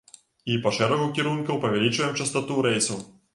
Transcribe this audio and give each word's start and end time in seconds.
І 0.53 0.53
па 0.63 0.71
шэрагу 0.77 1.05
кірункаў 1.19 1.61
павялічваем 1.67 2.17
частату 2.23 2.59
рэйсаў. 2.69 2.99